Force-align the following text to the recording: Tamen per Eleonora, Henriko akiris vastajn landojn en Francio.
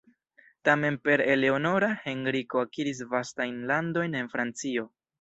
Tamen 0.69 0.97
per 1.07 1.23
Eleonora, 1.35 1.91
Henriko 2.07 2.65
akiris 2.65 3.05
vastajn 3.15 3.57
landojn 3.75 4.21
en 4.25 4.37
Francio. 4.37 4.93